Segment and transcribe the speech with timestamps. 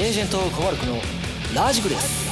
[0.00, 0.94] エージェントコマルクの
[1.54, 2.26] ラジグです。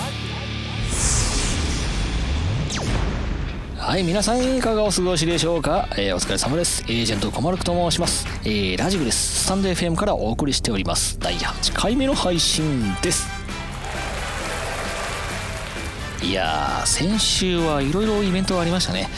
[3.77, 6.83] はい皆さんいかがお過ごしでしょうか、えー、お疲れ様です。
[6.85, 9.45] エージェントコマルクと申します、えー、ラジグです。
[9.45, 11.19] スタンド FM からお送りしております。
[11.21, 13.29] 第8回目の配信です。
[16.23, 19.11] いやー先週はいろいろイベントがありましたね。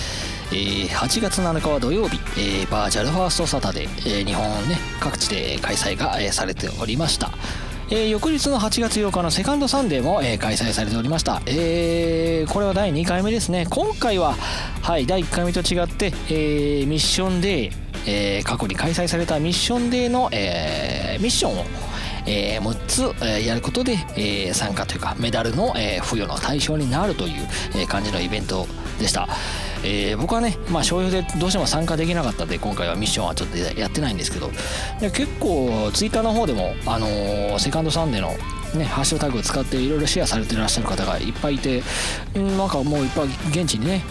[0.51, 7.31] えー、8月7日は土曜日、えー、バーチャルファーストサタデー、えー、日本ね各地で開催が、えー、されておりました。
[7.93, 14.35] えー、翌日の8月8日のセカンドサンデーも、えー、開催されておりました、えー、これは第2回目ですね今回は、
[14.81, 17.73] はい、第1回目と違って、え、ミッションデー、
[18.07, 21.65] え、過去に開催されたミッションデーの、え、ミッションを
[22.27, 28.67] えー、6つ、えー、やることで、えー、参加というかメダルの、えー、付与の対象になるという、えー、感じのイベント
[28.99, 29.27] でした。
[29.83, 34.51] えー、僕はね、まあ、商用でどうしても参加できなかったんで今回はミッションはちょっとやってないんですけど
[35.01, 38.31] 結構ツイッターの方でも、あのー、セカンドサンデーの
[38.75, 41.83] ね、ハッシュタグを使っていろいろシェアされてらっしゃる方がいっぱいいて
[42.35, 44.03] なんかもういっぱい現地にね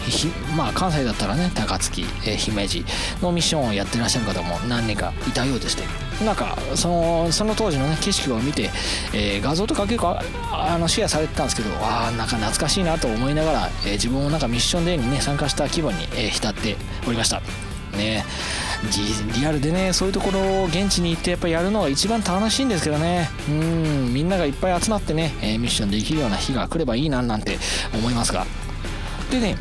[0.54, 2.84] まあ関西だったらね高槻、え姫路
[3.22, 5.84] のミッションをやってらっしゃる方も何人かいたようでして
[6.24, 8.70] なんかそのその当時のね景色を見て、
[9.14, 10.18] えー、画像とか結構
[10.52, 17.40] あのシェアされてたんですけどああなんか懐かしいなと思いながら、えー、自分もなんかミッションデーにね参加した気分に、えー、浸っておりました。
[17.96, 18.24] ね。
[19.34, 23.28] リアルでねそういうところを現地に行ってやっぱやるのが一番楽しいんですけどね。
[23.48, 27.58] うんみんながいっぱい集まってね、えミッションできるような日が来ればいいななんて
[27.94, 28.46] 思いますが。
[29.30, 29.56] でね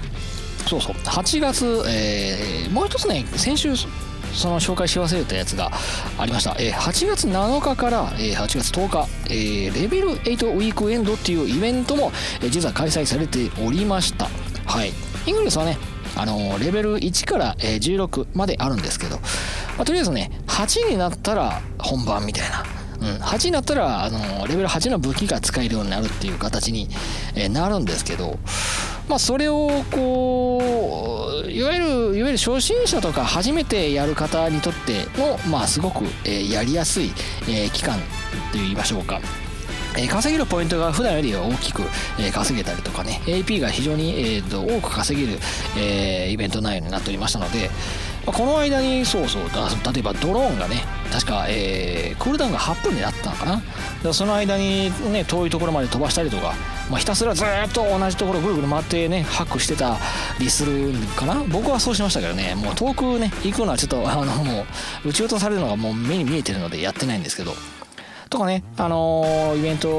[0.68, 3.76] そうそう8月、えー、もう一つね先週
[4.34, 5.72] その紹介し忘れたやつが
[6.18, 6.56] ありました。
[6.60, 14.30] えー、8月7日から、えー、8月10日、えー、レベル8ウィークエンドっていうイベントも、えー、実は開催されておりました。
[14.66, 14.92] はい。
[15.26, 15.78] イングレスはね、
[16.16, 22.64] あのレベル1から16まであるんですけど、まあ、とりあえずね8になったら本番みたいな。
[23.00, 26.90] うん、8になったらあのレベル8の武器が使えるようになるっていう形に、
[27.34, 28.38] えなるんですけど、
[29.10, 37.12] まあ、それをこういわゆるいわゆる初心者とか初めてやる方にとっての、まあ、すごく、えやりやすい、
[37.50, 37.98] え期間
[38.52, 39.20] といいましょうか。
[39.98, 41.82] え稼げるポイントが普段より大きく、
[42.20, 45.40] え稼げたりとかね AP が非常に、えーと、多く稼げる、
[45.76, 47.72] えイベント内容になっておりましたので、
[48.30, 53.62] まこの間にそうそう例えばドローンがね確か、えー、クールダウンが8分になったのかな。
[54.04, 56.54] だその間にね遠いところまで飛ばしたりとか、
[56.90, 59.98] まあ、ひたすらずっと同じところぐるぐる回ってねハックしてた
[60.40, 61.44] りするかな。
[61.50, 64.66] 僕はそうしましたけどねもう遠くね行くのはちょっとあのも
[65.06, 67.54] う撃ち落とされるのがもう目に見えてるのでやってないんですけど。
[68.30, 69.90] とかね、あのー、イベント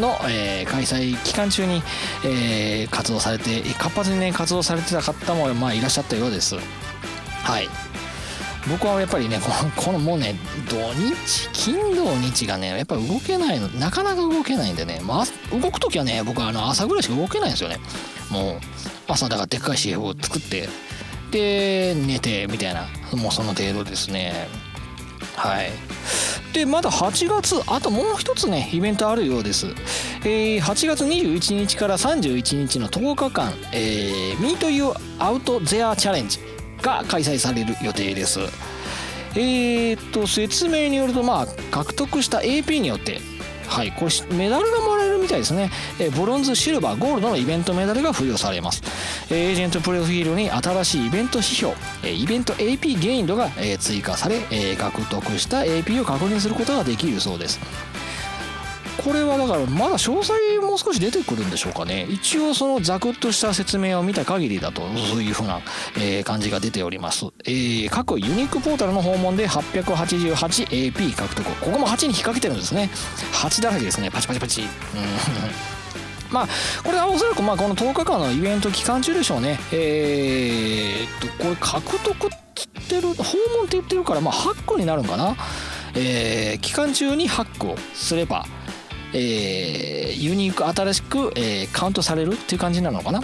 [0.00, 1.80] の、えー、開催期間中に、
[2.24, 6.56] えー、活動されて活発にね活動されてた方も、まあ、いらっしゃったようです。
[7.46, 7.68] はい。
[8.68, 10.34] 僕はやっぱりねこの このもうね
[10.68, 17.78] 土日金土日がねやっぱり動けないのなかなか動けないんでね、まあ、動く時はね僕はあの朝ぐらいしか動けないんですよね。
[18.30, 18.60] もう
[19.06, 20.68] 朝だからでっかい CF を作って
[21.30, 24.48] で寝てみたいなもうその程度ですね。
[25.36, 25.70] はい。
[26.52, 29.66] でまだ8月あともう一つねイベントあるようです、
[30.24, 34.84] えー、8月21日から31日の10日間「えー、Meet You
[35.18, 36.40] Out There Challenge」
[36.86, 38.40] が開催される予定です。
[39.34, 43.20] えー、っと説明によるとまあ獲得した AP によって
[43.68, 48.82] はい、これメダルがもらえるみたいですね、えブロンズシルバーゴールドのイベントメダルが付与されます。
[49.28, 51.74] えエージェントプロフィールに新しいイベント指標
[52.04, 57.58] えイベント AP ゲインドがえ追加されえ獲得した AP を確認することができるそうです。
[59.04, 62.06] これはだからまだ詳細もう少し出てくるんでしょうかね。
[62.08, 65.60] 一応そのザクッとした説明を見た限りだとそういうふうな、
[65.98, 72.90] え感じが出ております、えー、各ユニークポータルの訪問で 888AP 獲得ここも8に引っ掛けてるんですね。
[73.32, 74.10] 8だらけですね。
[74.10, 74.62] パチパチパチ。
[76.30, 76.48] まあ、
[76.82, 79.58] これはおそらくまあこの10日間のイベント期間中でしょうね。
[79.72, 82.36] えー、っと、これ獲得って
[82.74, 85.36] 言ってる、訪問って言ってるから、まあ、ハックになるんかな。
[85.94, 88.44] えー、期間中にハックをすれば、
[89.12, 93.20] えー、ユニーク新しく、えー、カウントされるっていう感じなのかな？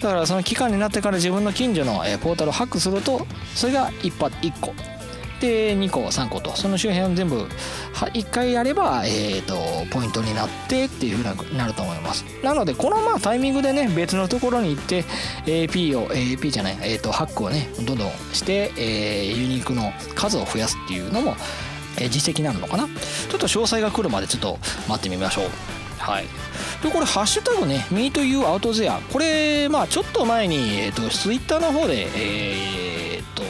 [0.00, 4.74] だからその期間になってから自分の近所の、えー、ポータルをハックするとそれが 1, 1個。
[5.40, 6.56] で2個3個と。
[6.56, 7.46] その周辺を全部
[7.92, 9.54] 1回やれば、えーと、
[9.90, 12.24] ポイントになってっていうふうになると思います。
[12.42, 15.04] なのでこのまあタイミングでね別のところに行って
[15.44, 21.36] AP を AP じゃない、えーと、ハックをねどんどんして、えー、ユニークの数を増やすっていうのも
[21.98, 22.86] え実績なのかな？
[22.86, 24.58] ちょっと詳細が来るまでちょっと
[24.88, 25.44] 待ってみましょう。
[25.98, 26.24] はい。
[26.82, 33.42] でこれハッシュタグね MeetYouOutThere これまあちょっと前に、えーと、ツイッターの方でえー、っと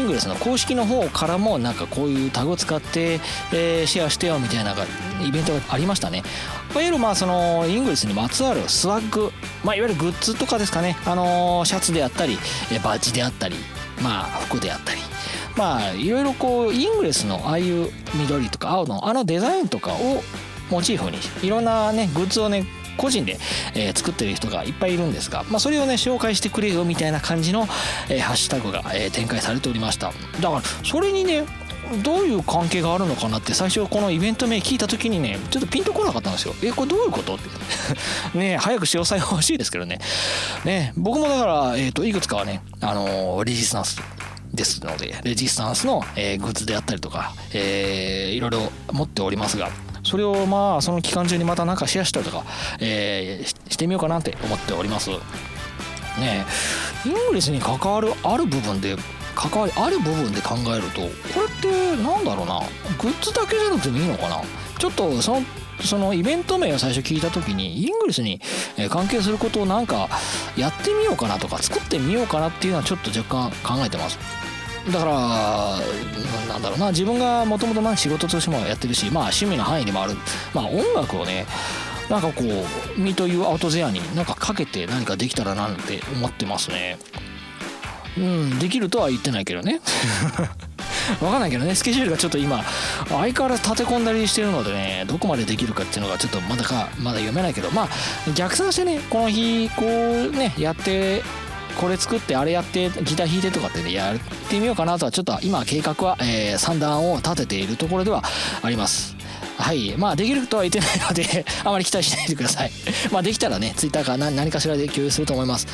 [0.00, 3.20] イングレスの公式の方からもなんかこういうタグを使って、
[3.52, 4.74] えー、シェアしてよみたいな
[5.22, 6.22] イベントがありましたね。
[6.72, 9.30] いわゆるまあそのイングレスにまつわるスワッグ、
[9.62, 12.38] まあ、いわゆるグッズとかですかね、あのー、シャツであったり
[12.82, 13.56] バッジであったり、
[14.02, 15.00] まあ、服であったり。
[15.56, 20.22] まあいろいろこうイングレスのああいう緑とか青のあのデザインとかを
[20.70, 22.64] モチーフにいろんなねグッズをね
[22.96, 23.38] 個人で、
[23.74, 27.62] えー、作ってる人がいっぱいいるんですが、まあ、それをね紹介してくれよみたいな感じの、
[28.08, 30.12] えー、ハッシュタグが、えー、展開されておりました。
[30.40, 31.44] だからそれにね
[32.02, 36.54] どういう関係があるのかなって最初このイベント名聞いた時にねちょっとピンとこなかったんですよ。
[36.62, 37.44] えこれどういうことって。
[38.38, 39.98] ね早く詳細欲しいですけどね。
[40.64, 44.00] ね僕もだから、えーと、いくつかはねあのー、レジスタンス
[44.52, 49.70] ですのでレジスタンスの、え、グッズであったりとか、えー、いろいろ持っておりますが
[50.02, 52.44] それをまあその期間中にまた何かシェアしたりとか、
[52.80, 55.10] えー、してみようかなって思っております。
[55.10, 56.44] ね
[57.06, 58.96] イングリスに関わるある部分で
[59.34, 61.08] 関わりある部分で考えるとこ
[61.40, 62.60] れってなんだろうな
[63.00, 64.42] グッズだけじゃなくてもいいのかな？
[64.78, 65.42] ちょっとその
[65.80, 68.40] そのイベント名を最初聞いた時にイングリスに
[68.90, 70.08] 関係することをなんか
[70.56, 74.18] やってみようかなとか作ってみようかなっていうのはちょっと若干考えてます。
[74.90, 75.12] だから
[76.48, 80.14] なんだろうな自分がもともと仕事としてもやってるしまあ趣味の範囲でもある。
[80.54, 81.46] まあ音楽をね
[82.10, 82.66] なんかこう
[83.00, 86.98] 「ミというアウトゼアになんかかけて何かできたらなんて思ってますね。
[88.16, 89.80] うんできるとは言ってないけどね。
[91.20, 91.74] わかんないけどね。
[91.74, 92.64] スケジュールがちょっと今
[93.08, 97.70] 相変わらず立て込んだりしてるのでねどこまでできるかっていうのがちょっとまだかまだ読めないけど。
[97.70, 97.88] まあ
[98.34, 101.22] 逆算してねこの日こうねやって
[101.80, 104.18] これ作ってあれやってギター弾いてとかってねやっ
[104.50, 108.22] てみようかなとはちょっと今計画は、えー、算段を立てているところでは
[108.62, 109.16] あります。
[109.58, 109.96] はい。
[109.96, 112.70] まあできるとは言ってないのであまり期待しないでください。
[113.12, 115.66] まあできたらねツイッターか何何かしらで共有すると思います。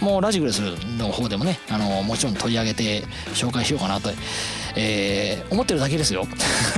[0.00, 0.60] もうラジグレス
[0.98, 3.04] の方でもねあのもちろん取り上げて
[3.34, 4.10] 紹介しようかなと、
[4.74, 6.26] えー、思ってるだけですよ。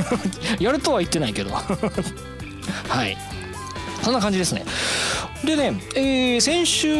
[0.60, 1.52] やるとは言ってないけど。
[2.88, 3.16] はい。
[4.02, 4.64] そんな感じですね。
[5.44, 6.90] でね、えー、先週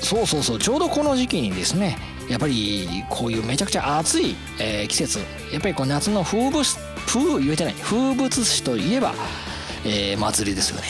[0.00, 1.98] そうそうそうちょうどこの時期にですね
[2.28, 5.18] やっぱりこういうめちゃくちゃ暑い、えー、季節
[5.52, 6.64] やっぱりこう夏の風物
[7.06, 9.14] 風言えてない風物詩といえば、
[9.84, 10.86] えー、祭りですよね。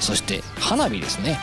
[0.00, 1.38] そして花火ですね。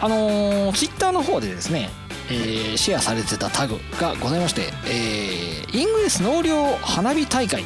[0.00, 1.90] あのー、ツイッターの方でですね、
[2.30, 7.64] えー、シェアされてたタグがございまして、えー、イングレス納涼花火大会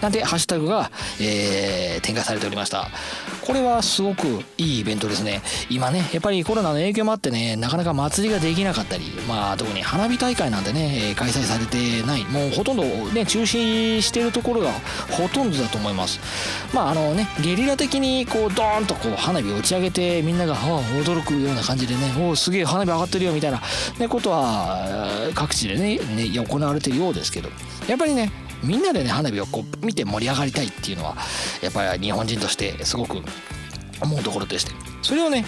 [0.00, 0.90] なんてハッシュタグが、
[1.20, 2.88] えー、展開されておりました。
[3.48, 4.26] これはすごく
[4.58, 5.40] いいイベントですね。
[5.70, 12.24] 今ねやっぱりコロナの影響もあってねなかなか祭りができなかったりまあ特に花火大会なんてね開催されてない。
[12.26, 14.70] もうほとんどね中止してるところが
[15.10, 16.20] ほとんどだと思います。
[16.74, 23.62] まああのねゲリラ的にこうドーンとこう花火を打ち上げてみんなが、驚くような感じでねおおすげえ花火上がってるよみたいな、
[23.98, 27.48] ね、ことは各地でねね行われてるようですけど。
[27.88, 28.30] やっぱりね
[28.62, 31.16] みんなでね花火をこう見て盛り上がりたいっていうのは
[31.62, 33.18] やっぱり日本人としてすごく
[34.00, 34.72] 思うところでして。
[35.02, 35.44] それをね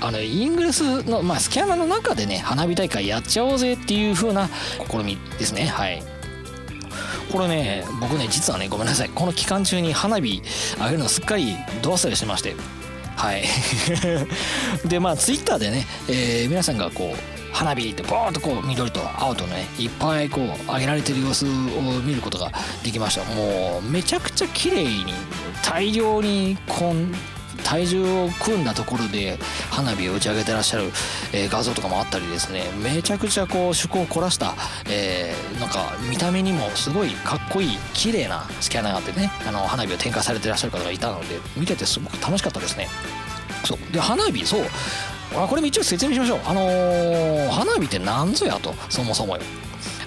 [0.00, 4.48] あのイングレスの、まあ、スキャナの中でね花火大会やっちゃおうぜっていう風な
[4.90, 5.64] 試みですね。
[5.66, 6.02] はい。
[7.32, 9.08] これね僕ね実はねごめんなさい。
[9.08, 10.42] この期間中に花火
[10.78, 12.54] 上げるのすっかりど忘れしてまして。
[13.16, 13.44] はい。
[14.86, 21.48] でまあツイッターでね、えー、皆さんがこう花火ってボーンとこう緑と青とねいっぱいこう上げられてる様子を
[22.02, 22.50] 見ることが
[22.82, 23.24] できました。
[23.34, 25.14] もうめちゃくちゃ綺麗に
[25.64, 27.14] 大量にこん
[27.62, 29.38] 体重を組んだところで
[29.70, 30.84] 花火を打ち上げてらっしゃる、
[31.32, 32.64] えー、画像とかもあったりですね。
[32.82, 34.54] めちゃくちゃこう趣向を凝らした、
[34.90, 41.26] えー、なんか見た目にもすごいかっこいい綺麗なスキャナーがあってねあの花火を点火されてらっしゃる方がいたので
[41.56, 42.88] 見ててすごく楽しかったですね。
[43.64, 43.92] そう。
[43.92, 44.60] で花火そう。
[45.36, 46.40] あこれも一応説明しましょう。
[46.44, 49.42] あのー、花火って何ぞやとそもそもよ。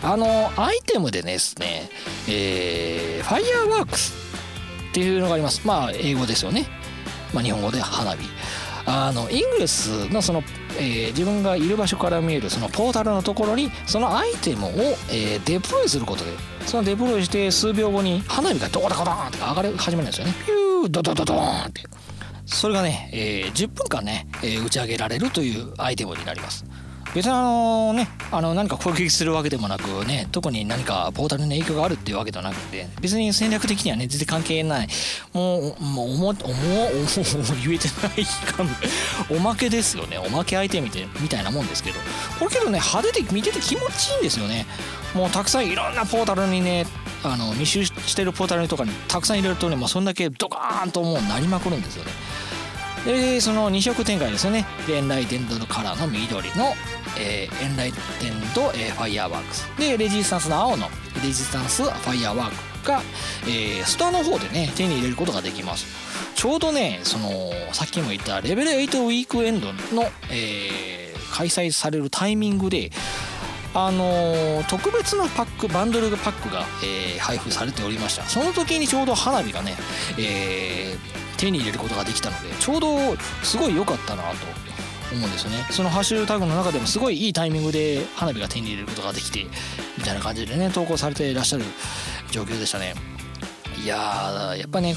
[0.02, 1.90] あのー、アイテムでですね
[2.28, 4.14] えー、ファイヤーワークス
[4.90, 5.66] っていうのがあります。
[5.66, 6.68] まあ英語ですよね。
[7.34, 8.18] まあ日本語で花火。
[8.90, 10.42] あのイングレスのその、
[10.80, 14.70] えー、自分がいる場所から見えるそのポータルのところにそのアイテムを、
[15.12, 16.32] えー、デプロイすることで
[16.66, 20.34] そのデプロイして数秒後に花火がドコドコドーンって上がり始めるんですよね。
[20.46, 21.84] ピュードドドドーンって。
[22.48, 26.66] それがね、えー、10分間ね、えー、打ち上げられるというアイテムになります。
[27.16, 34.88] 別にあのねあの何か攻撃するわけでもなくね特に何かポータルに影響があるっていうわけではなくて別に戦略的にはね全然関係ない。
[35.34, 36.36] もうもうおもおも
[37.64, 38.70] 言えてないかも
[39.30, 40.18] おまけですよね。
[40.18, 42.00] おまけアイテムみたいなもんですけど。
[42.40, 44.66] これけどね派手で見てて気持ちいいんですよね。
[45.14, 46.86] もうたくさんいろんなポータルにね
[47.24, 52.12] あの密集してるポータルとかにたくさん入れるとね、まあ、そんだけドカーンともうなりまくるんですよね。
[53.06, 54.66] でその2色展開ですよね。
[54.86, 56.74] 伝来伝導のカラーの緑の、
[57.20, 57.98] えー、エンライテ
[58.30, 59.68] ンド、えー、ファイヤーワークス。
[59.78, 60.88] でレジスタンスの青の
[61.24, 63.02] レジスタンスファイヤーワークが、
[63.46, 65.86] えー、ストアの方でね手に入れることができます。
[66.36, 72.92] ちょうどねそのさっきも言ったレベル8ウィークエンドの、えー、開催されるタイミングで
[73.74, 78.24] あのー、特別なパックバンドルパックが、えー、配布されておりました。
[78.24, 79.76] その時にちょうど花火がね、
[80.18, 82.98] えー、手に入れることができたのでちょうど
[83.44, 84.38] すごい良かったなと
[85.12, 85.66] 思うんですよね。
[85.72, 89.46] そのハッシュタグの中でもすごいいいタイミングで花火が手に入れることができて
[89.98, 91.64] みたいな感じでね投稿されていらっしゃる
[92.32, 92.94] 状況でしたね。
[93.84, 94.96] いややっぱね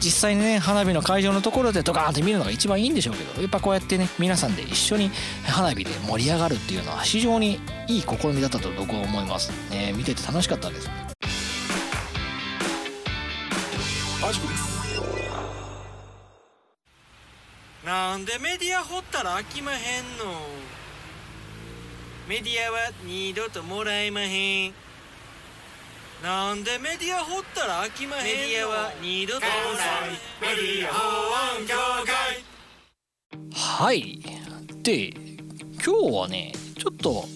[0.00, 5.10] 実際にね花火の会場のところでドカーンって見るのが一番いいんでしょうけどやっぱこうやってね皆さんで一緒に
[5.44, 9.92] 花火で盛り上がるっていうのは非常にいい試みだったと僕は思いますね。
[9.96, 11.11] 見てて楽しかったです。
[17.92, 19.78] なんでメディア掘ったら飽きまへん
[20.16, 20.24] の？
[22.26, 24.72] メディアは二度ともらえまへん。
[26.24, 28.28] なんでメディア掘ったら飽きまへんの？
[28.32, 29.46] メディアは二度とメ
[30.56, 31.74] ディア保安協
[32.06, 32.42] 会
[33.52, 34.22] はい。
[34.82, 35.08] で
[35.84, 37.26] 今日はねちょっと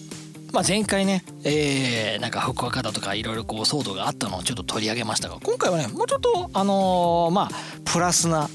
[0.53, 7.49] まあ、前回ね、えー、なんか福岡だとかいろいろこう騒動があったのをちょっと取り上げましたが今回はねもうちょっとあのー、まあ
[7.85, 8.49] プラスな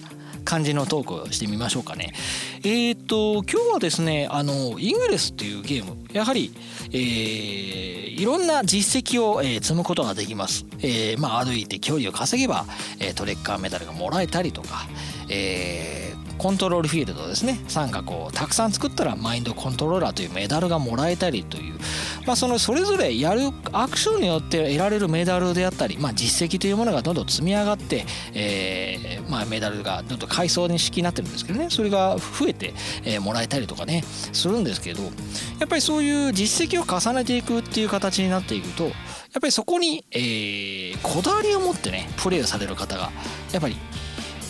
[0.45, 2.13] 感じのトークをしてみましょうかね。
[2.65, 6.53] えっ、ー、と今日はですねあのイングレスっていうゲームやはり、
[6.93, 10.67] えー、いろんな実績を、えー、積むことができます。
[10.79, 12.67] えー、まあ歩いて距離を稼げば、
[13.01, 14.87] えー、トレッカーメダルがもらえたりとか、
[15.29, 16.12] えー、
[16.43, 17.61] コントロールフィールドですね。
[17.69, 21.79] 三角をたくさん作ったらマインドコントローラーというメダルがもらえたりという、
[22.27, 31.69] まあ、そのそれぞれやるアクションによって得られるメダルであったり、まあ、実績というものがどんどん積み上がって、えーまあ、メダルがどんどん階層式になってるんですけどね。
[31.71, 35.11] それが増えて、えー、もらえたりとかねするんですけどや
[35.67, 38.93] っぱりそういう実績を重ねていくっていう形になっていくとやっ
[39.41, 43.13] ぱりそこに、えー、こだわりを持ってねプレーをされる方が
[43.53, 43.77] やっぱり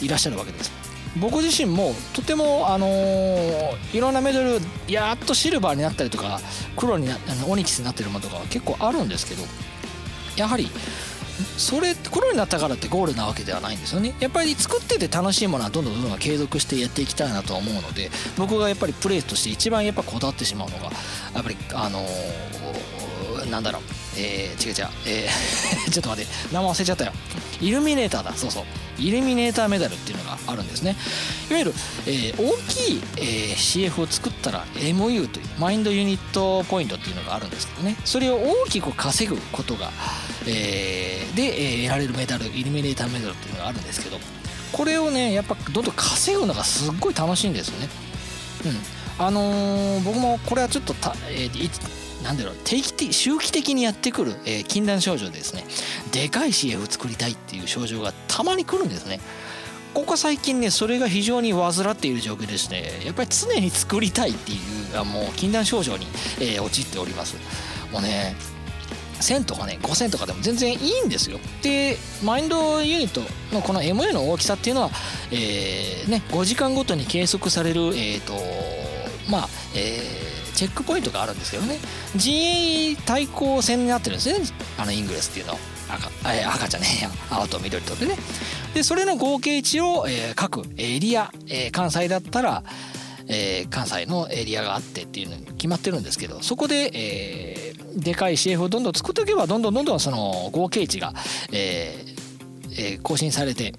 [0.01, 0.92] いらっしゃるわけです。
[1.21, 6.41] 僕自身もとても、あのー、いろんなメダルやっとシルバーになったりとか
[6.77, 9.43] 黒になあのオニキスになってるものとかは結構あるんですけど
[10.37, 10.69] やはり
[11.57, 14.15] それ黒になったからってゴールなわけではないんですよね。
[14.21, 23.83] やっぱり作ってて楽しいものはどんどんどんどん継続してやっていきたいなとは思うので僕がやっぱりプレイとして一番やっぱこだわってしまうのがやっぱりあのー、なんだろう
[24.17, 27.13] えー、違う違う、えー ちょっと待って名前忘れちゃったよ。
[27.61, 28.35] イルミネーターだ。
[28.35, 28.65] そうそう。
[28.99, 30.97] イルミネーターメダルっていうのがあるんですね。
[31.51, 31.75] いわゆる、
[32.07, 37.97] えー、大きい、えー、CF を作ったら MU というマインドユニットポイントっていうのがあるんですけどね。
[38.05, 39.91] それを大きく稼ぐことが、
[40.47, 44.19] えー、で、えー、得られるメダルイルミネーターメダルっていうのがあるんですけど
[44.73, 47.89] これをねやっぱどんどん稼ぐのがすっごい楽しいんですよね。
[48.67, 49.03] うん。
[49.25, 51.65] あのー、僕もこれはちょっとた、えー、
[52.23, 55.65] なんだろう定期的周期的にやってくる、えー、禁断症状でですね。
[56.13, 59.21] でかい CF 作りたいっていう症状がたまに来るんですね。
[59.95, 63.03] ここ最近ねそれが非常に患っている状況ですね。
[63.05, 64.57] やっぱり常に作りたいってい
[64.95, 66.07] うあもう禁断症状に、
[66.41, 67.37] えー、陥っております。
[67.93, 68.35] もうね
[69.21, 71.39] 1000とかね5000とかでも全然いいんですよ。
[71.63, 73.21] でマインドユニット
[73.55, 74.91] のこの MA の大きさっていうのは、
[75.31, 78.35] えーね、5時間ごとに計測されるえっ、ー、と
[79.31, 81.79] まあえーチェックポイントがあるんですけどね。
[82.17, 84.45] 陣営対抗戦になってるんですね。
[84.79, 85.59] あのイングレスっていうの。
[85.89, 87.11] 赤え赤じゃねえや。
[87.31, 88.17] 青と緑とでね。
[88.75, 92.63] でそれの合計値を、えー、各エリア、えー、関西だったら、
[93.29, 101.13] えー、関西のエリアがあってっていうのに決まってるんですけどそこで、え、でかい CF をどんどん作っておけばどんどんどんどんその合計値が、
[101.53, 102.07] え、
[103.03, 103.75] 更新されて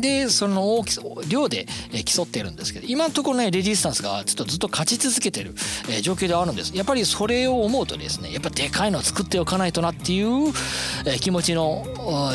[0.00, 1.66] でその大きさ量で
[2.04, 5.54] 競ってるんですけど今のところねレジスタンスがちょっとずっと勝ち続けてる、
[6.02, 6.76] 状況ではあるんです。
[6.76, 10.52] やっぱりそれを思うとですねやっぱでかいのを作っておかないとなっていう、
[11.20, 11.86] 気持ちの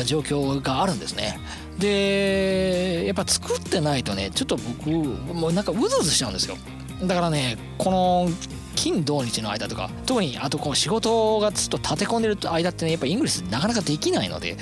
[0.04, 1.38] 状況があるんですね。
[1.78, 6.56] でやっぱ作ってないとねちょっと僕もうなんかうずうずしちゃうんですよ。
[7.02, 8.28] だからねこの
[8.76, 14.56] 金土日の間とか特にあとこう仕事がずっと立て込んでる間ってねやっぱイングリスなかなかできないので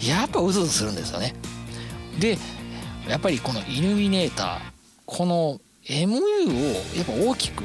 [0.00, 1.34] やっぱうずうずするんですよね。
[2.20, 2.38] で
[3.08, 4.58] やっぱりこのイルミネーター
[5.06, 7.64] この MU をやっぱ大きく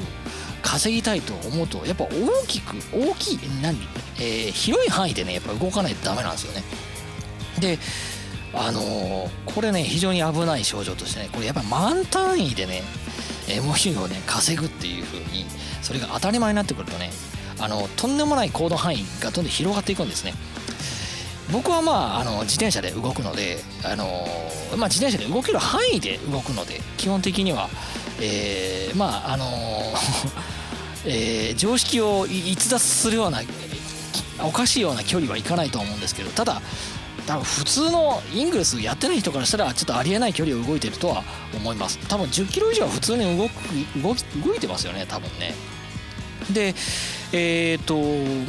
[0.62, 3.76] 稼ぎたいと思うとやっぱ大きく大きい何、
[4.18, 6.64] えー、広い範囲でねやっぱ動かないとダメなんですよね。
[7.60, 7.78] で
[8.54, 12.82] あのー、これね非常に危ない症状としてねこれやっぱ満単位でね
[13.46, 15.44] MU をね稼ぐっていう風に
[15.82, 17.10] それが当たり前になってくるとね
[17.60, 20.34] あのとんでもない行動範囲がどんどん広がっていくんですね。
[21.52, 24.26] 僕はまああの自転車で動くのであの、
[24.76, 27.68] まあ、自転車で動ける範囲で動くので基本的には、
[28.20, 29.46] えー、まああの
[31.08, 33.40] えー、常識を逸脱するような
[34.42, 36.60] おかしいような距離はいかないと思うんですけどただ
[37.26, 41.22] 多分普通のイングレスやってない人からしたらちょっとありえない距離を動いてるとは
[41.54, 41.98] 思います。
[42.08, 43.52] 多分10キロ以上は普通に動く
[44.02, 45.54] 動動いてますよね多分ね。
[46.52, 46.74] で
[47.36, 47.96] えっ、ー、と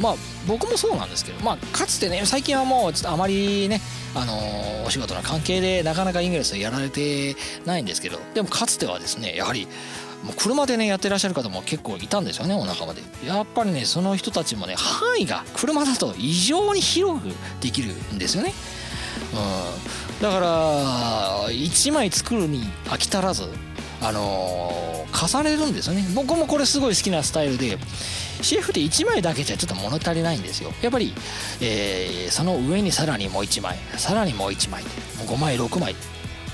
[0.02, 0.14] まあ
[0.46, 3.80] 僕もそうなんですけどまあかつてね最近はもうちょっとあまりね
[4.14, 9.68] あのー、お仕事の関係でなかなかイングレスやられてないんですけどでもかつてはですねやはり
[10.24, 13.02] もう車でねやってらっしゃる方も結構いたんですよねお仲間で。
[13.24, 17.28] やっぱりねその人たちもね範囲が車だと異常に広く
[17.60, 18.52] できるんですよね。
[19.32, 20.22] うん。
[20.22, 23.44] だから1枚作るに飽き足らず
[24.00, 26.04] あのー、重ねるんですよね。
[26.14, 27.78] 僕もこれすごい好きなスタイルで
[28.42, 30.72] CF って1枚だけじゃちょっと物足りないんですよ。
[30.82, 31.12] やっぱり、
[31.60, 34.82] えー、その上にさらにもう1枚さらにもう1枚
[35.26, 35.94] 5枚6枚。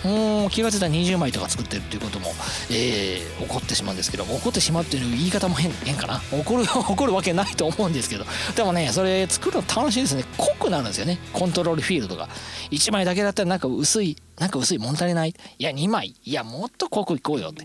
[0.05, 2.27] もう気が付いたら20枚とか作ってるっていうことも、
[2.71, 6.21] えー、起こってしまうんですけど起こってしまうっていう言い方も変変かな。
[6.31, 8.27] 起こる 起こるわけないと思うんですけど。
[8.55, 10.25] でもねそれ作るの楽しいですね。
[10.37, 11.19] 濃くなるんですよね。
[11.33, 12.29] コントロールフィールドが。
[12.71, 15.35] 1枚だけだったらなんか薄いなんか薄い物足りない？
[15.59, 16.15] いや2枚。
[16.25, 17.65] いやもっと濃くいこうよって。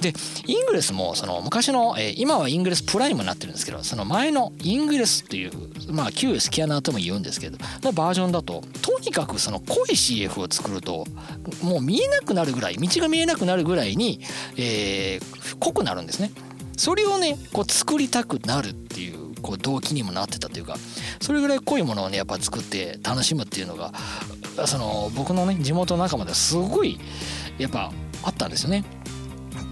[0.00, 0.14] で
[0.46, 5.52] イングレスもその昔の、えー、今はイングレスプライムになってるんですけどその前のイングレスっていう
[5.90, 11.04] まあ旧スキャナーとも言うんですけどのバージョンだととにかくその濃い CF を作ると
[11.62, 14.20] もう見えなくなるぐらい道が見えなくなるぐらいに、
[14.56, 16.30] えー、濃くなるんですね。
[16.76, 20.76] それをねこう作りたくなるっていうこう動機にもなってたというか
[21.20, 23.92] それぐらい濃いものをねやっぱ作って楽しむっていうのが
[24.66, 26.98] その僕のね地元仲間ですごい
[27.58, 28.84] やっぱあったんですよね。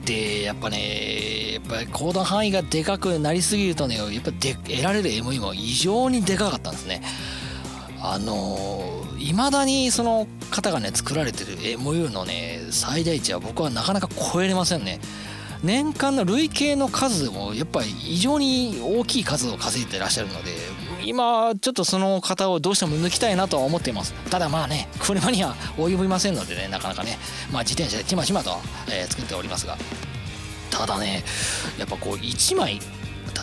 [0.04, 7.02] でやっぱねやっぱり行動範囲がでかくなりすぎるとねやっぱで得られる ME も異常にでかかったんですね。
[8.00, 15.00] あのいまだにその方がね作られてる MU のね最大値は僕はなかなか超えれませんね。
[15.64, 20.52] 年間の累計の数でもやっぱり異常に大きい数を稼いでらっしゃるので
[21.06, 24.12] 今ちょっとその方をどうしても抜きたいなとは思っています。
[24.30, 27.18] ただまあね車には及びませんのでねなかなかね
[27.52, 28.50] まあ自転車でちまちまと、
[28.90, 29.76] えー、作っておりますが。
[30.70, 31.24] ただね
[31.78, 32.80] やっぱこう1枚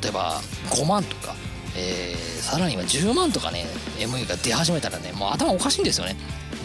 [0.02, 1.34] 例えば5万とか、
[1.76, 3.65] えー、さらには10万とかね
[3.97, 6.15] MU が出始めたらねもう頭おかしいんですよね。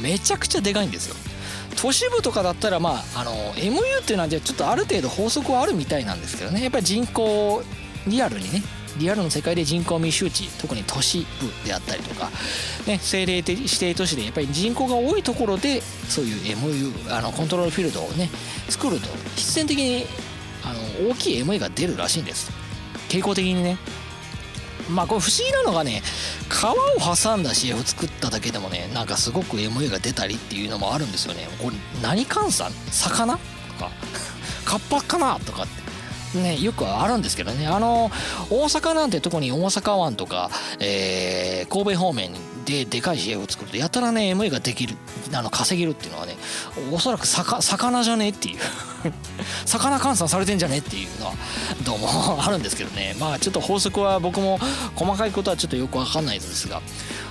[0.02, 1.16] めちゃくちゃでかいんですよ。
[1.80, 6.62] 都市部とかだったらまああの MU っていうのはじゃちょっとある程度法則はあるみたいなんですけどね。
[6.62, 7.62] やっぱり人口
[8.06, 8.62] リアルにね
[8.96, 12.30] リアルの世界で人口密集地特に都市部であったりとか、
[12.86, 18.30] ね、政令指定都市でやっぱり人口が多いところでそういう MU あのコントロールフィールドをね
[18.68, 20.06] 作ると必然的に
[20.64, 20.72] あ
[21.04, 22.50] の大きい MA が出るらしいんです。
[23.08, 23.78] 傾向的にね。
[24.90, 26.02] まあこれ不思議なのがね
[26.48, 31.46] 川を挟んだ CF 作っただけでもねなんかすごく MA が出たりっていうのもあるんですよね。
[31.62, 32.72] これ何換算？
[32.90, 33.36] 魚？
[33.36, 33.90] とか。
[34.64, 35.38] カッパかな？
[35.40, 35.87] とかって。
[36.34, 37.66] ね、よくあるんですけどね。
[37.66, 38.10] あの
[38.50, 42.32] 大阪なんて特に大阪湾とか、えー、神戸方面
[42.64, 44.94] ででかい CF を作るとやたらね MA ができる
[45.32, 46.36] あの稼げるっていうのはね
[46.92, 48.58] おそらく魚じゃねっていう。
[49.64, 51.32] 魚換算されてんじゃねっていうのは
[51.84, 53.14] どうもあるんですけどね。
[53.18, 54.58] まあちょっと法則は僕も
[54.96, 56.82] 細かいことはちょっとよく分かんないですが。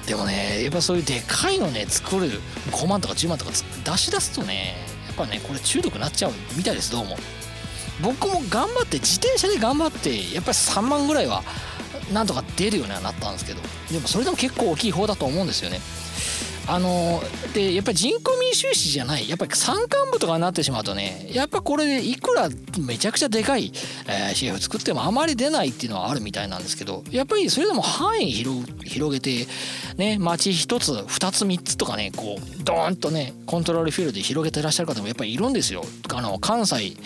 [0.07, 7.17] でもねやっぱそういうでかいのね作る5万とか10万とか出し出すとねやっぱねこれ中毒になっちゃうみたいですどうも。
[8.01, 11.43] 僕も頑張って自転車で頑張ってやっぱり3万ぐらいは
[12.13, 15.79] なんとか出るようにはなったんですけどでもそれでも結構大きい方だと思うんですよね。
[16.69, 17.21] あの
[17.53, 22.49] でやっぱり人口民収支じゃないやっぱり山間部とかになってしまうとねやっぱこれでいくら
[22.86, 23.71] めちゃくちゃでかい、
[24.05, 28.65] えー、CF 作ってもあまり出ないっていうのはあるみたいなんですけどやっぱりそれでも範囲広
[29.12, 29.47] げて
[29.95, 35.83] ね町1つ2つ3つとかねこうドーンとねコントロールフィールドで広げてらっしゃる方もやっぱりいるんですよ。
[36.13, 36.97] あの関西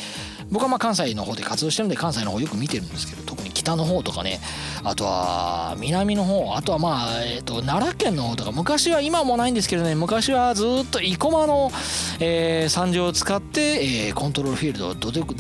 [0.52, 4.40] 僕はまあ関西の方で活動してるんで関西の方よく見てるんですけど特に北の方とかね
[4.84, 11.72] あとは南の方あとはまあ、えー、と奈良県の方とか昔は今もないんですけどね昔はずっと生駒の、
[12.20, 15.36] えー、惨状を使って、えー、コントロールフィールドをどでく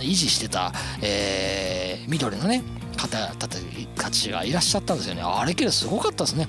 [0.00, 2.62] 維持してた、えー、緑のね
[2.96, 3.48] 方た
[4.10, 5.22] ちがいらっしゃったんですよね。
[5.22, 6.48] あれけどすごかったですね。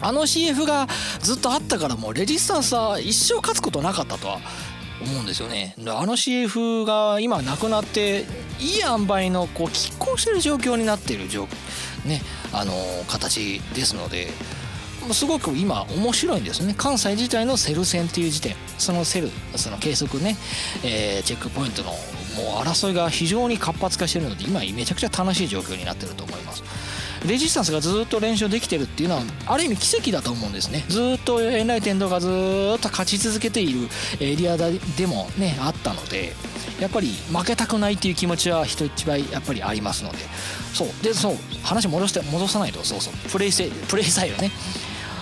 [0.00, 0.86] あの CF が
[1.20, 4.40] ずっとあったからもうレジスタンスは一生勝つことなかったとは
[5.00, 5.74] 思うんですよね。
[5.78, 8.24] あの CF が今なくなって
[8.58, 11.48] いい塩梅のこう拮抗してる状況になってる状
[12.04, 12.72] ねあの
[13.08, 14.28] 形ですので
[15.12, 16.74] すごく今面白いんですね。
[16.76, 20.36] 関西自体のセル戦っていう時点そのセルその計測ね、
[20.84, 21.96] えー、チェックポイントのもう
[22.62, 26.62] 争いが非常に活発化してるので今めちゃくちゃ楽しい状況になってると思います。
[27.26, 30.84] レジスタンスがずっと連勝できてるっていうのはある意味奇跡だと思うんですね。
[30.88, 33.88] ずっとエンライテンドがずっと勝ち続けている
[34.20, 36.34] エリアでもねあったので
[36.80, 40.18] やっぱり負けたくないっていう気持ちは人一倍やっぱりありますので。
[40.74, 40.88] そう。
[41.02, 41.36] でそう。
[41.62, 43.14] 話戻して戻さないとそうそう。
[43.30, 44.50] プレイせプレイスタイルね。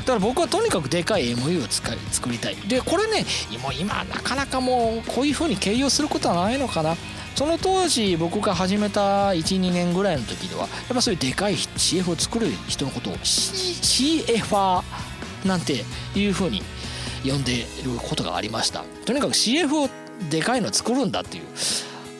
[0.01, 2.57] だから僕はとにかくでかい MU を使い作りたい。
[2.69, 3.25] でこれね
[3.63, 6.97] もう今なかなかもうこういう風に形容することはないのかな。
[7.35, 14.83] その当時僕が始めた12年ぐらいの時ではやっぱそういうでかい CF を作る人のことを CFR
[15.47, 16.63] なんていう風に
[17.25, 18.85] 呼んでいることがありました。
[19.05, 19.89] とにかく CF を
[20.31, 21.45] でかいの作るんだっていう。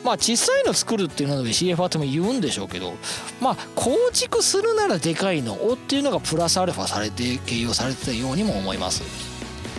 [0.03, 2.93] まあ小さいの作るっていうので CFR とも言うんでしょうけど
[3.41, 9.01] まあ構築するならでかいのをっていうのがプラスアルファされて形容されてたようにも思います。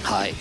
[0.02, 0.34] はい。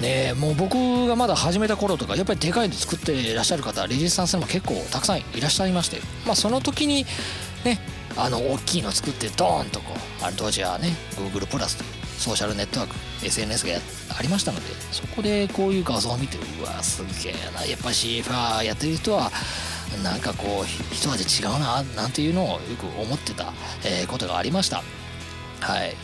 [0.00, 7.04] ねもう僕がまだ始めた頃とかやっぱりでかいの作っていらっしゃる方レジスタンスにも結構たくさんいらっしゃいましてまあその時に
[7.64, 7.78] ね
[8.16, 13.74] あの大きいの作ってドーンとこうあの当時はね Google プラスというソーシャルネットワーク SNS が
[14.18, 19.30] ありましたのでそこでこういう画像を見てうわすげえなやっぱ CFR やってる人は
[20.02, 23.52] なんかこう一味違うななんていうのをよく思ってた、
[23.84, 24.82] えことがありました。
[25.60, 25.94] はい。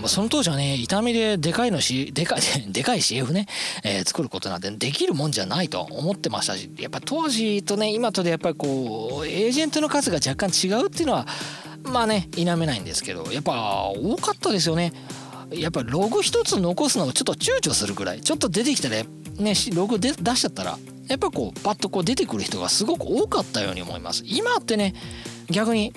[0.00, 3.46] まその当時はね痛みででかいのしでかい でかい CF ね、
[3.82, 11.26] えー、作ることなんてできるもんじゃないと思ってましたしやっぱ当時とね今とでやっぱりこうエージェントの数が若干違うっていうのは
[11.84, 14.92] まあね否めないんですけどやっぱ多かったですよね。
[15.50, 19.04] やっぱログ一つ残すのをちょっと躊躇するぐらいちょっと出てきたら
[19.38, 24.24] ねログで出しちゃったらやっぱこうパッとこう出てくる人がすごく多かったように思います。
[24.26, 24.94] 今ってね
[25.50, 25.92] 逆に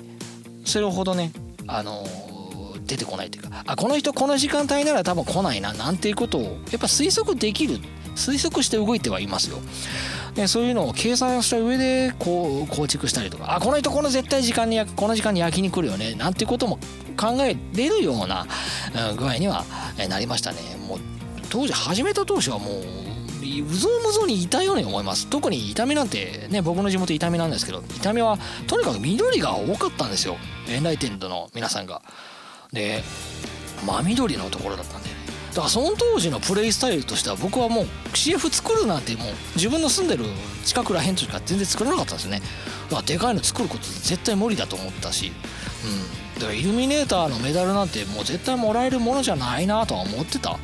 [0.65, 1.31] それほどね
[1.67, 2.05] あの、
[2.88, 7.80] 出てこないというかあこの人この時間帯なら多分来ないななんていうことをやっぱ推測できる
[8.15, 9.60] 推測して動いてはいますよ。
[10.34, 16.78] でそういうのを計算した上でこう構築したりとかあこの人この絶対時間にこの時間に焼きに来るよねなんていうことも
[17.19, 18.45] 考えれるような
[19.17, 19.65] 具合には
[20.10, 20.60] なりましたね。
[20.88, 21.00] もう
[21.50, 22.71] 当時始めた当初はもう
[23.60, 25.28] うぞうむぞにいたように思います。
[25.28, 30.38] 特に痛みなんてね僕の地元痛みなんですけど痛みはとにかく緑が多かったんですよ。
[30.69, 32.02] エンライテンドの皆さんが。
[32.71, 33.03] で
[33.86, 35.10] 真緑のところだったんで
[35.49, 39.25] だからその当時のプレイスタイルとしては僕はもう CF 作るなんてもう
[39.56, 40.25] 自分の住んでる
[40.65, 42.41] 近くらへんとしか全然作らなかったんですね。
[42.89, 45.32] だからでかいの作ること絶対無理だと思ったし、
[46.36, 50.58] うん、だからイルミネーターのメダルなんてもう絶対もらえるものじゃないなとは思ってた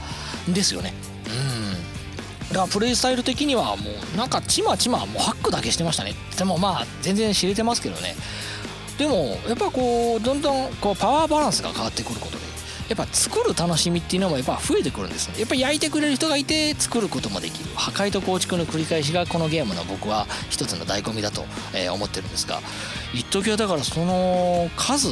[0.47, 0.93] んですよね。
[1.25, 2.53] うん。
[2.53, 6.13] だからプレイスタイル的にはもうなんかちまちまもうハックだけしてましたね。
[6.37, 8.15] でもまあ全然知れてますけどね。
[9.03, 12.43] でもやっぱこうどんどんこうパワーバランスが変わってくることで
[12.87, 17.69] やっぱ作る楽しみっていうのもやっぱ増えてくるんですやっぱ焼いてくれる人がいて作ることもできる。
[17.75, 21.43] 破壊と構築の繰り返しがこのゲームの僕は一つの醍醐味だと
[21.93, 22.61] 思ってるんですが
[23.13, 25.09] 一時はだからその数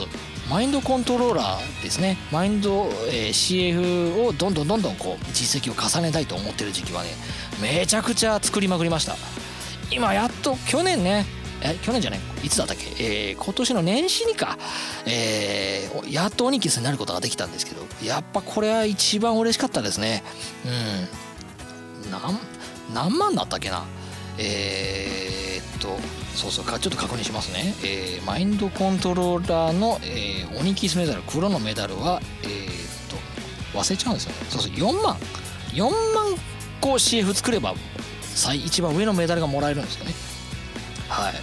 [0.50, 2.18] マインドコントローラーですね。
[2.32, 7.10] マインド、えー、CF をどんどんどんどんこう実績を重ねたいと思ってる時期はね
[7.62, 9.18] めちゃくちゃ作りまくりました。
[9.92, 12.20] 今やっと去年ねえ去年じゃない？
[12.44, 14.58] いつだったっけ、えー、今年の年始にか、
[15.06, 20.24] えー、やっとオニキスになることができたんですけどやっぱこれは一番嬉しかったですね。
[22.06, 22.12] うん。
[22.12, 22.40] 何
[22.94, 23.84] 何万だったっけな？
[24.38, 26.00] えー、っと
[26.36, 34.38] そうそうかちょっと確認しますね、えー、マインドコントローラーの、えー、オニキスメダル黒のメダルはえー、っと忘れちゃうんですよね。
[34.50, 35.16] そうそう4万。
[35.74, 35.92] 4万
[36.82, 37.76] 個 CF 作れば
[38.22, 40.14] 最一番上のメダルがもらえるんですよね。
[41.08, 41.34] はい。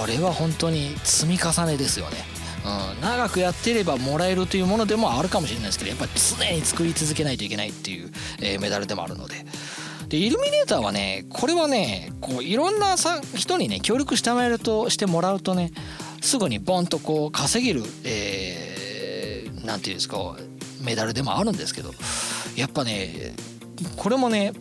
[0.00, 2.18] これは本当に積み重ねですよね。
[2.64, 9.44] うん、長くやってればもらえるというものでもあるかもしれないですけどやっぱり常に作り続けないといけないっていう、えー、メダルでもあるので。
[10.08, 15.70] でイルミネーターはねこれはねこういろんなさ人にね協力してもらえるとしてもらうとね
[16.22, 20.34] すぐにボンとこう稼げる何、えー、て言うんですか
[20.80, 21.92] メダルでもあるんですけど
[22.56, 23.34] やっぱね
[23.98, 24.54] これもね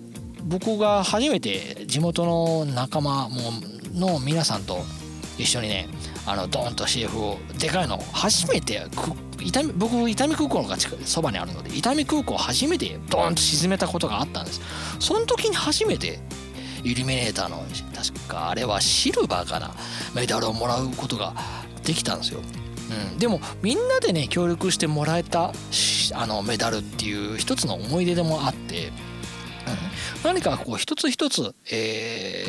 [0.44, 3.40] 僕が初めて地元の仲間も
[3.94, 4.80] の皆さんと
[5.38, 5.88] 一緒にね
[6.26, 8.86] あのドーンと CF をでかいの初めて
[9.76, 14.62] 僕伊丹空港のがそばにあるので伊丹空港初めてドーンと沈めたことがあったんです。
[15.00, 16.20] その時に初めて
[16.84, 19.72] イルミネーターの確かあれはシルバーかな
[20.16, 21.34] メダルをもらうことが
[21.84, 22.40] できたんですよ、
[23.12, 25.52] うん、でもみんなでね協力してもらえた
[26.14, 28.94] あのメダルっていう一つの思い出でもあって、うん、
[30.24, 32.46] 何かこう一つ一つ、え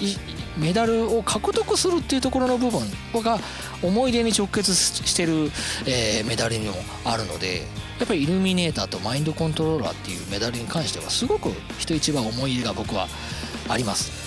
[0.00, 2.82] ー、メダルを獲得するっていうところの部分
[3.22, 3.38] が
[3.82, 5.50] 思い出に直結してる、
[5.86, 7.62] えー、メダルにもあるので
[7.98, 13.06] やっぱりイルミネーターとマインドコントローラーっていうメダルに関してはすごく人一倍思い入れが僕は
[13.68, 14.24] あります。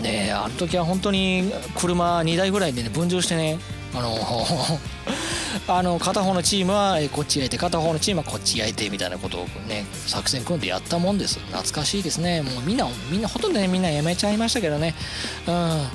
[0.00, 3.58] ねあの時は本当に車2台ぐらいでね分譲してね
[3.94, 4.16] あの
[5.68, 11.38] あの片方のチームはこっちがいて片方のチームはこっちがいてみたいなことをね作戦組んでやったもんです。
[11.38, 12.42] 懐かしいですね。
[12.42, 14.94] もうみんなみんなほとんどねみんなやめちゃいましたけどね。
[15.46, 15.88] うん。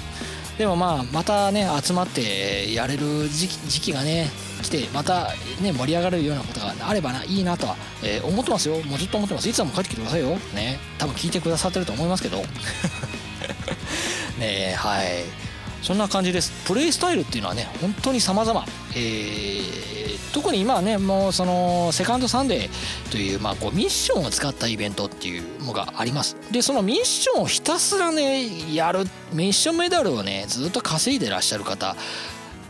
[0.57, 3.47] でもまあまたね集まってやれる時
[3.81, 4.29] 期がね
[4.63, 8.75] 来てまたね盛り上がるようなことがあればないいなとは、えー、思ってますよ。
[8.83, 9.49] もうずっと思ってます。
[9.49, 10.29] いつも帰ってきてくださいよ。
[10.53, 10.79] ね。
[10.97, 12.43] 多分聞いてくださってると思いますけど。
[14.39, 15.46] ねはい。
[15.81, 16.51] そんな感じです。
[16.65, 26.35] プレイスタイルっていうのはね本当に様々、えー、特に今はねもうそのセカンドサンデーという,、まあ、こうミッションを使ったイベントっていうのがあります。
[26.51, 31.95] でそのミッションをひたすらねやるミッションメダルをねずっと稼いでらっしゃる方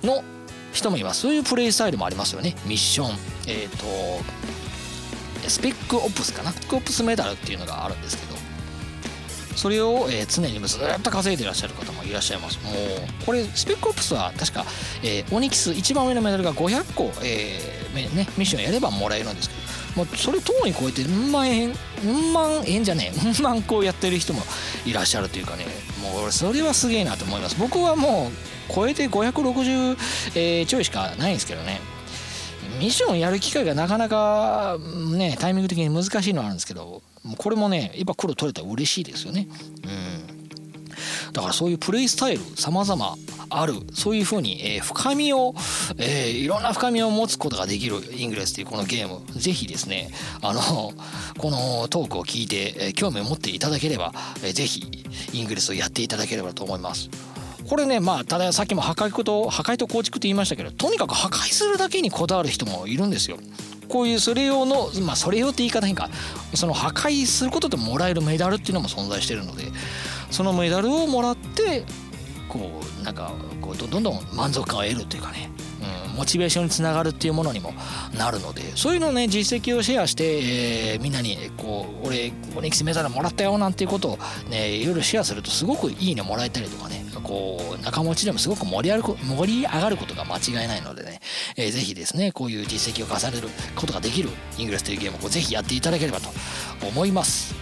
[0.03, 0.23] の
[0.73, 1.21] 人もいます。
[1.21, 2.55] そういうプレイスタイルもありますよね。
[2.65, 3.09] ミッション。
[3.47, 4.23] えっ、ー、と
[5.47, 6.51] スペックオプスかな。
[6.51, 8.26] スペックオプスメダルっていうのがあるんですけど。
[9.57, 12.63] それを、えー、常にずっと稼いでいらっしゃる方もいらっしゃいます。
[12.63, 14.65] もうこれスペックオプスは確か、
[15.03, 19.55] えー、オニキス一番上のメダルが500個、えーね、ミッションやればもらえるんですけ
[19.95, 21.73] どもうそれともに超えてうん万円
[22.05, 24.41] うん万円じゃねえうん万個やってる人も
[24.85, 25.65] いらっしゃるというかね
[26.03, 27.55] もうそれはすげえなと思います。
[27.59, 29.97] 僕はもう超えて560、
[30.35, 31.79] えー、ちょいしかないんですけどね。
[32.79, 34.77] ミッションやる機会がなかなか
[35.15, 37.01] ねタイミング的に難しいのはあるんですけど
[37.37, 39.47] これもねやっぱ黒取れたら嬉しいですよね。
[39.83, 40.37] うん。
[41.33, 43.15] だからそういうプレイスタイル様々
[43.49, 45.53] あるそういうふうに、えー、深みを、
[45.97, 49.21] えー、いろんな深みを持つことができるイングレスというこのゲーム。
[49.39, 50.09] ぜひですね
[50.41, 50.61] あの
[51.37, 54.13] このトークを聞いて、え、興味を持っていただければ、
[54.43, 57.09] えー、ぜひイングレスをやっていただければと思います。
[57.67, 63.37] これねまあたださっきも破壊と破壊と構築って言いましたけどとにかく破壊するだけにこだわる人もいるんですよ。
[63.89, 66.09] こういうそれ用のまあそれ用って言い方変か。
[66.53, 69.63] その破壊することでもらえるメダルっていうのも存在してるので
[70.31, 71.83] そのメダルをもらって
[72.49, 75.51] こうなんかこうどんどん満足感を得るっていうかね。
[76.17, 77.73] モチベーションにつながるっていうものにも
[78.17, 84.17] なるのでそういうのね実績をシェアして、えー、みんなにこう俺オニキスメダルもらったよなんていうことを
[84.49, 86.96] ねいろいろシェアするとすごくいいねもらえたりとかね。
[87.27, 91.19] こう仲間内でもすごく盛り上がる盛り上がることが間違いないのでね、
[91.57, 96.29] えー、ぜひですねこういう実績を重ねることができるイングレスというゲームをぜひやっていただければと
[96.85, 97.53] 思います。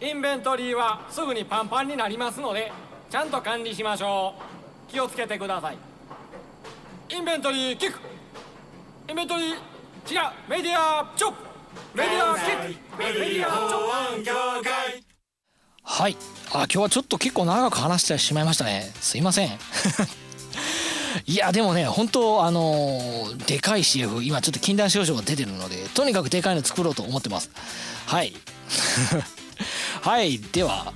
[0.00, 2.70] インベントリーはすぐにパンパンになりますので
[3.10, 4.34] ちゃんと管理しましょ
[4.88, 4.92] う。
[4.92, 5.78] 気をつけてください。
[7.10, 7.98] インベントリーキック。
[9.08, 9.56] インベントリー違う
[10.48, 11.47] メディアチョップ。
[11.94, 13.68] メディアキックメディア
[14.22, 15.08] チョップ
[15.82, 16.16] はい。
[16.52, 18.92] あ今日はちょっと結構長く話してしまいましたね。
[19.00, 19.50] すいません。
[21.26, 27.50] いやでもね本当あのー、でかい CF 今ちょっと禁断症状が出てるのでとにかくでかいの作ろうと思ってます。
[28.06, 28.34] はい。
[30.02, 30.38] はい。
[30.38, 30.92] では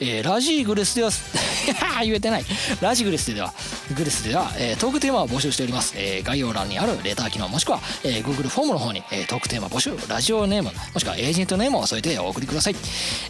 [0.00, 1.10] えー、ラジーグレスでは
[2.02, 2.44] 言えてない。
[2.80, 3.54] ラジグレスでは。
[3.92, 12.74] グレスでは、えー、トークテーマを募集しております、えー、概要欄にあるレター機能もしくは、えー、Google フォームの方に、えー、トークテーマ募集ラジオネームもしくはエージェントネームを添えてお送りください、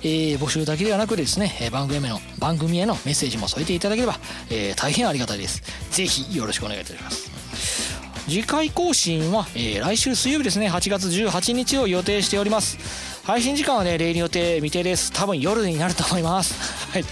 [0.03, 4.15] えー、募集だけではなくですね番組への番組へのメッセージも添えていただければ、
[4.51, 5.63] えー、大変ありがたいです。
[5.91, 7.31] ぜひよろしくお願いいたします。
[8.27, 12.79] 次回更新は、えー、来週水曜日ですね8月18日を予定しております。
[13.25, 15.13] 配信時間はね例によって未定です。
[15.13, 16.55] 多分夜になると思います。
[16.93, 17.05] はい。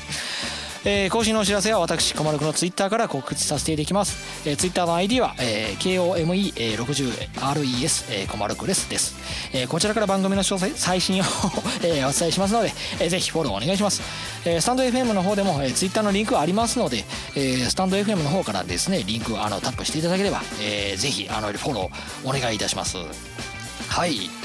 [0.84, 4.48] えー、更新のお知らせは私、小丸くのツイッターから告知させていただきます。
[4.48, 9.14] えー、ツイッターの ID は、えー、KOME60RES、えー、小丸くですです、
[9.52, 9.68] えー。
[9.68, 11.24] こちらから番組の詳細、最新を
[11.84, 14.02] えー、お伝えしますので、えー、ぜひフォローお願いします。
[14.44, 17.04] えー、スタンド FM の方でも、えー、ツイッターのリンクありますので、
[17.36, 22.96] えー、スタンド FM の方からですね、リンクあのタップしていただければ、えー、ぜひあのフォローお願いいたします。
[23.88, 24.41] はい。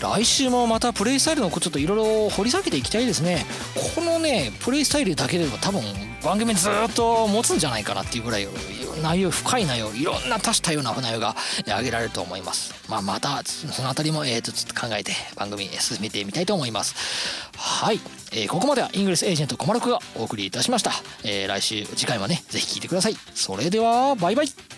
[0.00, 3.44] 来週もまたプレイスタイルのことちょっといろいろ掘り下げていきたいですね。
[3.96, 5.82] このねプレイスタイルだけでも多分
[6.22, 8.46] 番組ずっと持つんじゃないかなっていうぐらい
[9.02, 11.34] 内容深い内容いろんな多種多様な内容が
[11.66, 16.94] 挙げられると思います、まあ、またその辺りも、えー、ちょっと考えて番組進めてみたいと思います。
[17.56, 18.00] はい、
[18.32, 20.92] えー、ここまではイングリスエージェント小丸くがお送りいたしました、
[21.24, 23.16] えー、来週次回もねぜひ聴いてください。
[23.34, 24.75] それではバイバイ。